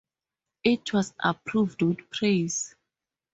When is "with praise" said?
1.83-2.73